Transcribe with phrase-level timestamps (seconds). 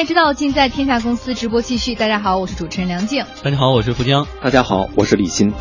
[0.00, 1.94] 业之道，尽在天下公司直播继续。
[1.94, 3.22] 大家好，我是主持人梁静。
[3.42, 4.26] 大家好，我是付江。
[4.40, 5.52] 大家好，我是李欣。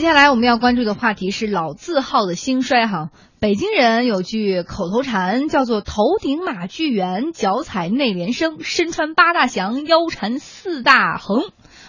[0.00, 3.10] 接下来我们要关注的话题是老字号的兴衰哈。
[3.38, 11.42] 北京人有句口头禅叫做“头顶马巨源，脚踩内联升，身穿八大祥，腰缠四大横”，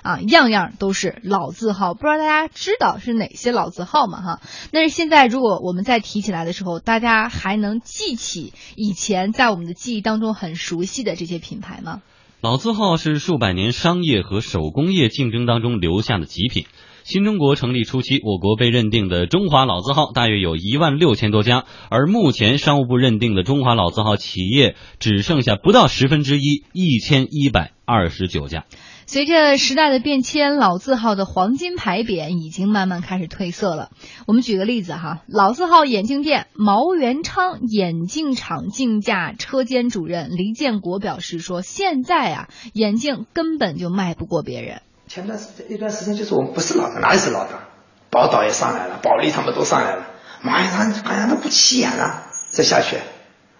[0.04, 1.94] 啊，样样都是老字号。
[1.94, 4.22] 不知道大家知道是哪些老字号吗？
[4.22, 4.42] 哈，
[4.74, 12.02] 但是现在如果我们再提起来的时候，大家还能记起以前在我们的记忆当中很熟悉的这些品牌吗？
[12.42, 16.66] 老字号是数百年商业和手工业竞争当中留下的极品。
[17.04, 28.66] 新中国成立初期，我国被认定的中华老字号大约有一万六千多家，而目前商务部认定的中华老字号企业只剩下不到十分之一，一千一百二十九家。
[29.08, 33.90] 随着时代的变迁，老字号的黄金牌匾已经慢慢开始褪色了。
[34.26, 44.82] 我们举个例子哈，老字号眼镜店毛元昌眼镜厂镜架车间主任黎建国表示说：“现在啊，眼镜根本就卖不过别人。”
[45.14, 47.68] 前段时间一段时间就是我们不是老大，哪里是老大？
[48.10, 50.08] 宝岛也上来了，保利他们都上来了，
[50.42, 52.24] 妈呀，他好像都不起眼了。
[52.50, 52.96] 再下去，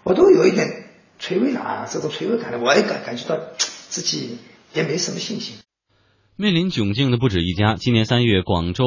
[0.02, 3.38] 我都有一点垂危了啊，这种垂危感的，我也感感觉到
[3.90, 4.38] 自己
[4.72, 5.58] 也没什么信心。
[6.38, 7.74] 面临窘境的不止一家。
[7.74, 8.84] 今年三月，广州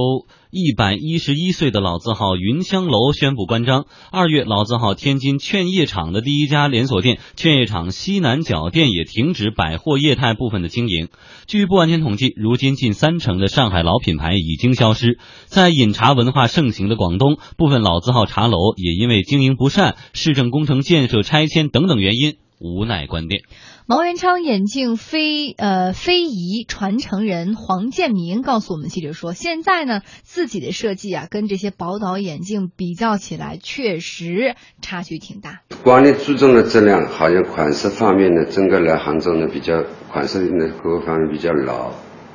[0.50, 3.86] 一百一十一岁的老字号云香楼宣布关张。
[4.12, 11.10] 二月，老字号天津劝业场的第一家连锁店劝业场西南角店也停止百货业态部分的经营。
[11.46, 15.20] 据不完全统计，如今近三成的上海老品牌已经消失。
[15.46, 23.42] 在饮茶文化盛行的广东，部分老字号茶楼也因为经营不善、市政工程建设拆迁等等原因，无奈关店。
[23.88, 35.62] 毛元昌眼镜非呃非遗传承人黄建明告诉我们记者说，现在呢自己的设计啊，跟这些宝岛眼镜比较起来，确实差距挺大。
[35.84, 41.92] 光你注重的质量，好像款式方面呢，整个来杭州呢比较款式呢各个方面比较老，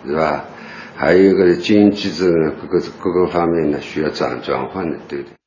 [0.06, 0.44] 是吧？
[0.94, 5.39] 还有一个经营机制呢，各个各个方面呢需要转转换的，对对。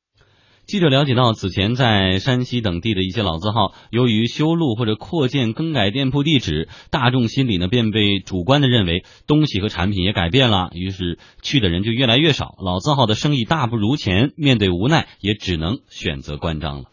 [0.66, 14.32] 记者了解到，此前在山西等地的一些老字号，由于修路或者扩建、更改店铺地址，大众心里呢便被主观的认为东西和产品也改变了，于是去的人就越来越少，老字号的生意大不如前。
[14.36, 16.84] 面对无奈，也只能选择关张了。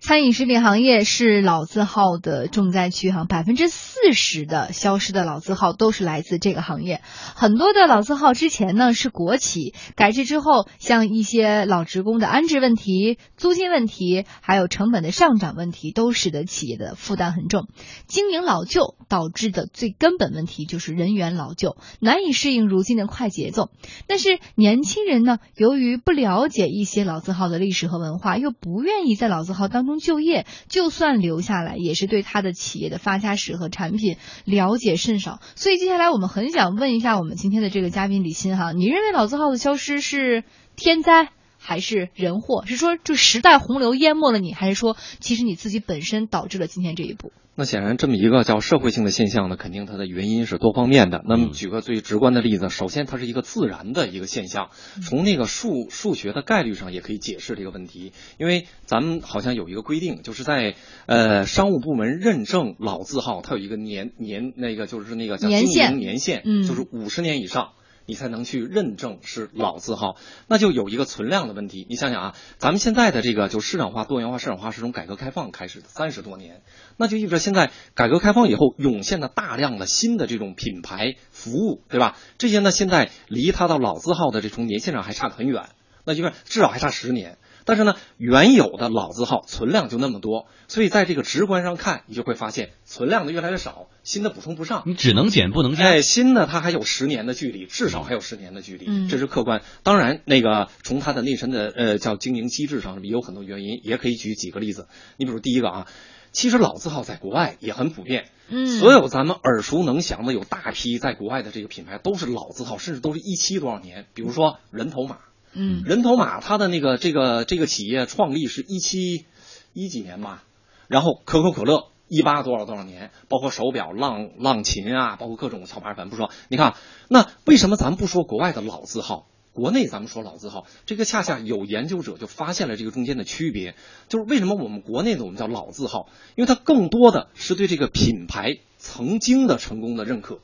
[0.00, 7.02] 餐饮食品行业是老字号的重灾区哈，百分之四十的消失的老字号都是来自这个行业。
[7.34, 17.66] 很多的老字号之前呢是国企，改制之后，像一些老职工的安置问题、租金问题，还有成本的上涨问题，都使得企业的负担很重。
[18.06, 23.70] 经营老旧导致的最根本问题就是人员老旧，难以适应如今的快节奏。
[24.06, 29.87] 但是年轻人呢，由于不了解一些老字号的历史和文化，又不愿意在老字号当。
[29.88, 35.40] 中就业，就算留下来，也是对他的企业的发家史和产品了解甚少。
[35.56, 40.44] 所以接下来我们很想问一下我们今天的这个嘉宾李欣哈，你认为老字号的消失是
[40.76, 42.64] 天灾还是人祸？
[42.66, 47.32] 是说这时代洪流淹没了你，还是说其实你自己本身导致了今天这一步？
[47.60, 51.24] 那显然，这么一个叫社会性的现象呢，肯定它的原因是多方面的。
[51.26, 54.70] 那么，举个最直观的例子，首先它是一个自然的一个现象，
[55.02, 58.12] 从那个数数学的概率上也可以解释这个问题。
[58.38, 60.76] 因为咱们好像有一个规定，就是在
[61.06, 67.70] 呃商务部门认证老字号，它有一个年年那个就是那个叫经营年限，就是五十年以上。
[68.08, 71.86] 你才能去认证是老字号，那就有一个存量的问题。
[71.90, 76.62] 你想想啊，咱们现在的这个就市场化、多元化市场化是从改革开放开始的三十多年，
[76.96, 82.16] 那就意味着现在改革开放以后涌现了大量的新的这种品牌服务，对吧？
[82.38, 85.68] 这些呢，现在离它到老字号的这从年限上还差得很远，
[86.06, 87.36] 那就是至少还差十年。
[87.68, 94.84] 但是呢，原有的老字号存量就那么多，所以在这个直观上看，你就会发现存量的越来越少，新的补充不上。
[94.86, 95.84] 你只能减不能加。
[95.84, 99.60] 哎，新的它还有十年的距离，至少还有十年的距离，这是客观。
[99.82, 104.88] 当然，那个从它的内身的呃叫经营机制上也有很多原因，也可以举几个例子。
[105.18, 105.86] 你比如第一个啊，
[106.32, 114.06] 其实老字号在国外也很普遍，嗯，所有咱们耳熟能详的有大批在国外的这个品牌都是老字号，甚至都是一期多少年。
[114.14, 115.18] 比如说人头马。
[115.52, 119.26] 嗯，人头马它的那个这个这个企业创立是一七
[119.72, 120.44] 一几年吧，
[120.86, 126.30] 然后可口可乐一八多少多少年，包括手表浪浪琴啊，包括各种小牌，咱不说。
[126.48, 126.74] 你看，
[127.08, 130.66] 那为什么咱们不说国外的老字号，国内咱们说老字号？
[130.86, 133.74] 这个恰恰有研究者就发现了这个中间的区别，
[134.08, 140.38] 就是为什么我们国内的我们叫老字号，因为它更多的是对这个品牌曾经的成功的认可。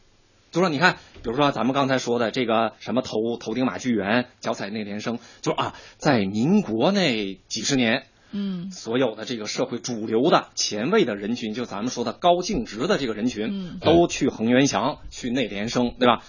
[0.55, 16.23] 就说你看，比如说咱们刚才说的这个什么头头顶马巨源，脚踩内联升，就是啊，在民国那几十年，嗯所有的这个社会主流的前卫的人群，就咱们说的高净值的这个人群，嗯都去恒源祥、去内联升，对吧？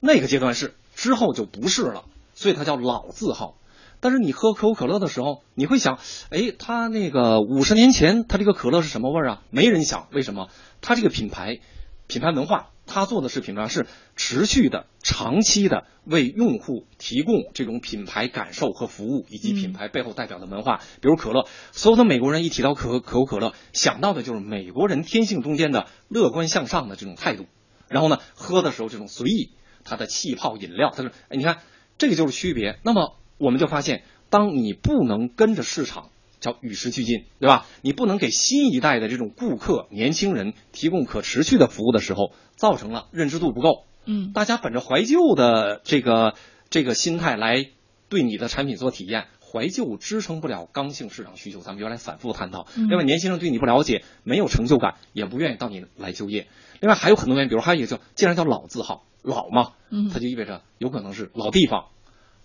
[0.00, 2.04] 那个阶段是之后就不是了，
[2.34, 3.56] 所以它叫老字号。
[4.00, 5.98] 但是你喝可口可乐的时候，你会想，
[6.28, 9.42] 哎，它那个五十年前它这个可乐是什么味儿啊？
[9.48, 10.50] 没人想，为什么？
[10.82, 11.60] 它这个品牌，
[12.06, 20.80] 品牌文化，它做的是品牌是持续的、长期的为用户提供这种品牌感受和服务，以及品牌背后代表的文化。
[21.00, 27.46] 比如可乐，所有的美国人一提到可可口可乐，想到的就是美国人天性中间的乐观向上的这种态度。
[27.88, 29.50] 然后呢，喝的时候这种随意，
[29.84, 31.58] 它的气泡饮料，它是，哎，你看
[31.98, 32.78] 这个就是区别。
[32.84, 36.10] 那么我们就发现，当你不能跟着市场。
[36.40, 37.66] 叫与时俱进，对吧？
[37.82, 43.84] 你不能给新一代的这种顾客、年轻人提供可持续的服务的时候，造成了认知度不够。
[44.04, 46.34] 嗯大家本着怀旧的这个
[46.70, 47.66] 这个心态来
[48.08, 51.60] 对你的产品做体验，怀旧支撑不了刚性市场需求。
[51.60, 52.66] 咱们原来反复探讨。
[52.76, 56.46] 嗯另外，年轻人对你不了解，没有成就感，也不愿意到你来就业。
[56.80, 61.86] 另外还有很多原因，比如还有一个叫，既然叫老字号，老嘛，嗯它就意味着有可能是老地方、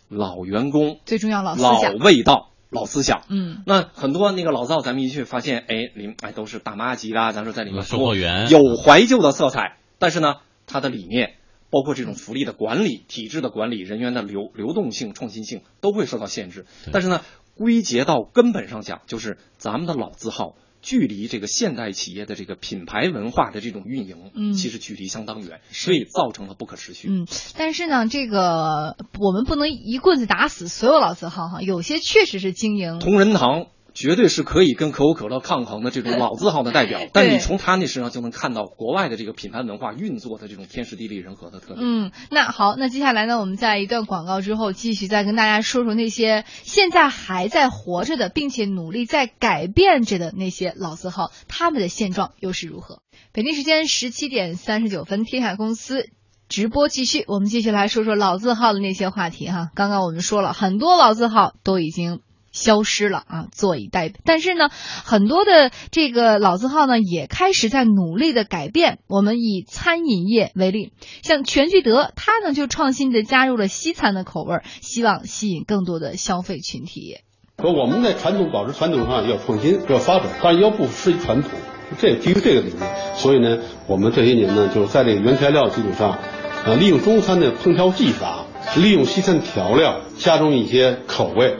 [0.07, 1.79] 老员工、最重要老思老。
[2.03, 3.23] 味道、老思想。
[3.29, 11.35] 嗯那很多那个老字号，咱们一去发现，哎，里面哎都是大妈级的啊，咱说在里面售货员有怀旧的色彩，但是呢，它的理念，
[11.69, 16.65] 包括这种福利的管理、体制的管理、人员的流流动性、创新性都会受到限制。
[16.91, 17.21] 但是呢，
[17.55, 20.55] 归结到根本上讲，就是咱们的老字号。
[20.81, 27.07] 距离这个现代企业的这个品牌文化的这种运营，嗯其实距离相当远，所以造成了不可持续。
[27.09, 41.79] 嗯，但是呢，这个我们不能一棍子打死所有老字号哈，有些确实是经营同仁堂绝对是可以跟可口可乐抗衡的这种老字号的代表，但你从他那身上就能看到国外的这个品牌文化运作的这种天时地利人和的特点。
[41.81, 53.01] 嗯，那好，那接下来呢，我们在一段广告之后，继续再跟大家说说那些现在还在活着的，并且努力在改变着的那些老字号，他们的现状又是如何？
[53.33, 56.09] 北京时间十七点三十九分，天海公司。
[56.49, 59.69] 直播继续，我们继续来说说老字号的那些话题哈。
[59.73, 62.19] 刚刚我们说了很多老字号都已经
[62.51, 64.15] 消失了啊，坐以待毙。
[64.23, 64.69] 但是呢，
[65.03, 68.99] 很多的这个老字号呢，也开始在努力的改变。
[69.07, 70.93] 我们以餐饮业为例，
[71.23, 77.17] 像全聚德，它呢就创新的加入了西餐的口味，希望吸引更多的消费群体。
[77.61, 81.51] 说我们在传统保持传统上要创新，要发展，但是要不失传统，
[81.99, 83.15] 这基于这个理念。
[83.15, 86.17] 所以呢，我们这些年呢，就是在这个原材料基础上，
[86.65, 88.45] 呃，利用中餐的烹调技法，
[88.77, 91.59] 利用西餐调料，加重一些口味。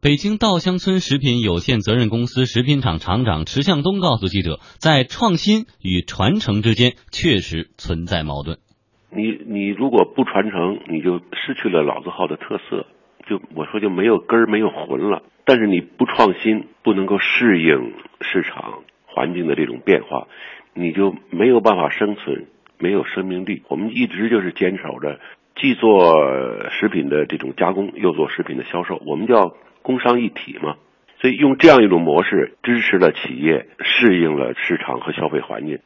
[0.00, 8.58] 北京稻香村食品有限责任公司食品厂厂长池向东告诉记者，在创新与传承之间确实存在矛盾。
[9.10, 12.86] 你你如果不传承，你就失去了老字号的特色，
[13.26, 15.24] 就我说就没有根儿没有魂了。
[15.44, 20.28] 但是你不创新，不能够适应市场环境的这种变化，
[20.74, 22.46] 你就没有办法生存，
[22.78, 23.64] 没有生命力。
[23.68, 25.18] 我们一直就是坚守着，
[25.56, 26.14] 既做
[26.70, 29.56] 食品的这种加工，又做食品的销售，我们叫
[29.88, 30.76] 工商一体嘛。
[31.22, 35.80] 所以用这样一种模式支持了企业，适应了市场和消费环境。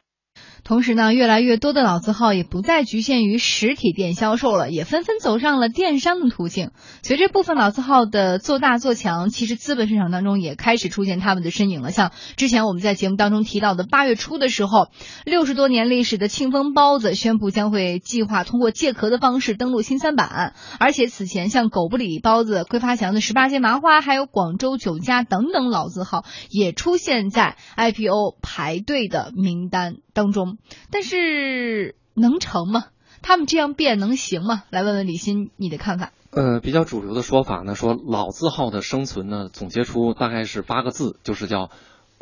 [0.63, 6.71] 同时呢，越来越多的老字号也不再局限于实体店销售了，也纷纷走上了电商的途径。
[7.01, 11.91] 随着部分老字号的做大做强，其实资本市场当中也开始出现他们的身影了。
[11.91, 14.87] 像之前我们在节目当中提到的，八月初的时候，
[15.25, 30.52] 六十多年历史的庆丰包子宣布将会计划通过借壳的方式登陆新三板，而且此前像狗不理包子、桂发祥的十八街麻花，还有广州酒家等等老字号也出现在 IPO 排队的名单当中。
[30.91, 32.85] 但是能成吗？
[33.21, 34.63] 他们这样变能行吗？
[34.69, 36.11] 来问问李欣你的看法。
[36.31, 41.69] 呃，比较主流的说法呢，说老字号的生存呢，总结出大概是八个字，就是叫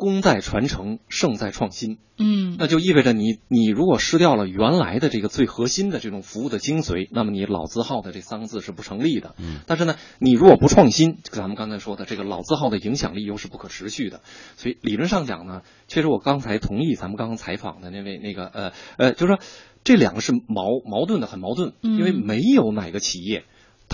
[0.02, 1.98] 功在传承，胜在创新。
[2.18, 9.36] 嗯那就意味着你你如果失掉了原来的这个最核心的这种服务的精髓，那么你老字号的这三个字是不成立的。
[9.38, 14.22] 嗯，但是呢，你如果不创新，咱们刚才说的这个老字号的影响力又是不可持续的。
[14.56, 19.38] 所以理论上讲呢，确实我刚才同意咱们刚刚采访的那位那个呃呃，就是说
[19.84, 23.44] 这两个是矛矛盾的，很矛盾，嗯因为没有哪个企业。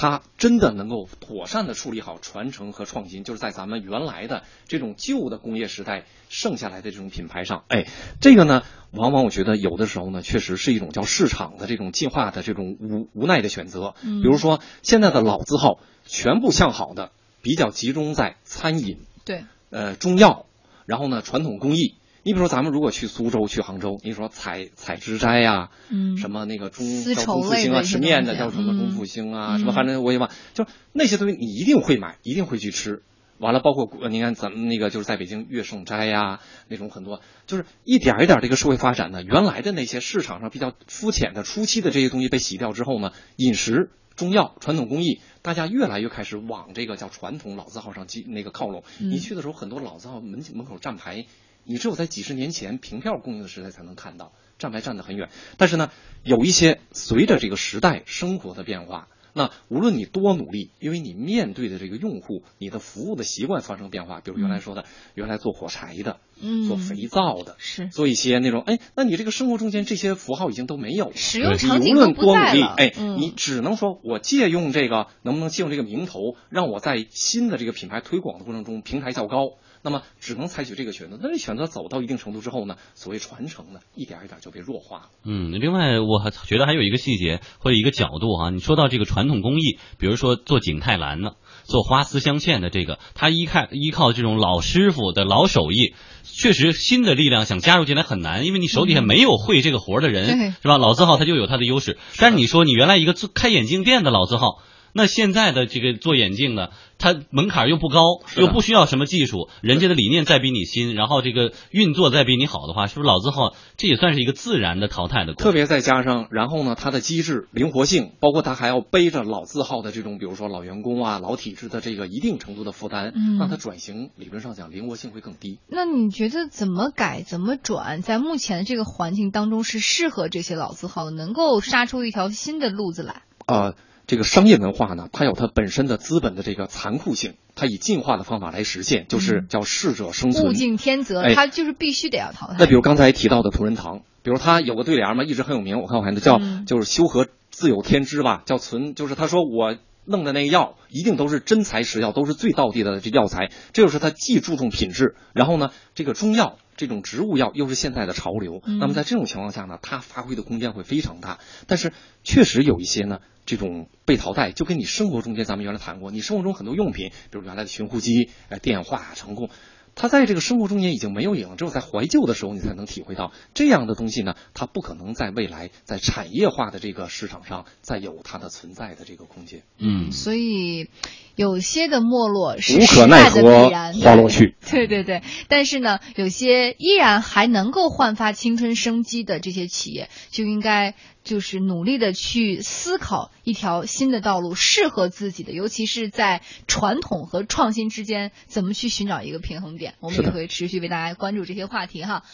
[0.01, 7.85] 它真的能够妥善的处理好传承和创新，就是在咱们原来的这种旧的工业时代剩下来的这种品牌上，哎，
[8.21, 8.63] 这个呢，
[8.93, 13.95] 往往我觉得有的时候呢，确实是一种叫市场的这种进化的这种无无奈的选择。
[14.05, 17.11] 嗯比如说现在的老字号全部向好的，
[17.43, 20.47] 比较集中在餐饮、对，呃中药，
[20.87, 21.97] 然后呢传统工艺。
[22.29, 33.03] 你比如说咱们如果去苏州、去杭州，你说采采芝斋呀、嗯什么那个中叫丝绸中复兴啊，吃面的叫什么中嗯复兴啊，嗯什么反正我也忘，就那些东西你一定会买，一定会去吃。
[33.39, 43.89] 完了，包括你看咱们那个就是在北京月盛斋呀、那种很多，就是一点儿一点儿这个社会发展呢，原来的那些市场上比较肤浅的初期的这些东西被洗掉之后呢，饮食。
[44.17, 48.83] 中药、传统工艺，大家越来越开始往这个叫传统老字号上去那个靠拢。
[49.01, 51.27] 嗯你去的时候，很多老字号门门口站牌，
[51.69, 55.29] 你只有在几十年前凭票供应的时代才能看到，站牌站得很远。
[55.59, 55.91] 但是呢，
[56.25, 59.09] 有一些随着这个时代生活的变化。
[59.35, 72.63] 那无论你多努力，因为你面对的这个用户，你的服务的习惯发生变化，比如原来说的，原来做火柴的，嗯做肥皂的，是做一些那种，哎，那你这个生活中间这些符号已经都没有了，使用场景都你无论多努力。
[72.63, 79.51] 哎，嗯你只能说我借用这个，能不能借用这个名头，让我在新的这个品牌推广的过程中平台较高。
[79.83, 81.19] 那么只能采取这个选择。
[81.21, 85.09] 那这选择走到一定程度之后呢，所谓传承呢，一点一点就被弱化了。
[85.25, 91.33] 嗯，另外我还觉得还有一个细节或者一个角度啊、你说到这个传统工艺，比如说做景泰蓝呢，
[91.65, 100.79] 做花丝镶嵌的这个，它依靠依靠这种老师傅的老手艺，确实新的力量想加入进来很难，因为你手底下没有会这个活儿的人，对是吧？
[100.79, 104.63] 老字号它就有它的优势，但是你说你原来一个做开眼镜店的老字号。
[104.99, 108.01] 那现在的这个做眼镜的，它门槛又不高，
[108.37, 115.45] 又不需要什么技术，人家的理念再比你新，然后这个运作再比你好的话，是不是老字号这也算是一个自然的淘汰的过程？
[115.45, 125.61] 特别再加上，然后呢，它的机制、灵活性，包括它还要背着老字号的这种，比如说老员工啊、老体制的这个一定程度的负担，嗯那它转型理论上讲灵活性会更低。
[125.69, 133.23] 那你觉得怎么改、怎么转，在目前的这个环境当中是适合这些老字号的，能够杀出一条新的路子来？
[133.47, 133.77] 呃，
[134.09, 140.47] 这个商业文化呢，它有它本身的资本的这个残酷性，它以进化的方法来实现，就是叫适者生存。
[140.47, 142.57] 物竞天择，哎它就是必须得要淘汰。
[142.59, 156.57] 那比如刚才提到的同仁堂，比如它有个对联嘛，一直很有名，我看我还叫、嗯就是修和自有天知吧，叫存，就是他说我弄的那个药一定都是真材实料，都是最道地的这药材，这就是它既注重品质，然后呢，这个中药。
[156.79, 161.41] 这种植物药又是现在的潮流，嗯那么在这种情况下呢，它发挥的空间会非常大。
[161.67, 169.49] 但是确实有一些呢，这种被淘汰，就跟你生活中间咱们原来谈过，你生活中很多用品，比如原来的寻呼机、呃电话、程控，
[169.95, 179.63] 它在这个生活中间已经没有影了，只有在怀旧的时候，你才能体会到这样的东西呢，它不可能在未来在产业化的这个市场上再有它的存在的这个空间。
[179.79, 180.91] 嗯，所以
[181.39, 184.57] 有些的没落是无奈何必然，花落去。
[184.69, 199.95] 对对对，但是呢，有些依然还能够焕发青春生机的这些企业，就应该就是努力的去思考一条新的道路，适合自己的，尤其是在传统和创新之间，怎么去寻找一个平衡点。
[200.01, 202.25] 我们也会持续为大家关注这些话题哈。